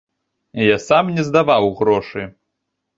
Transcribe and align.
Я 0.75 0.79
сам 0.87 1.13
не 1.19 1.23
здаваў 1.29 1.73
грошы. 1.85 2.29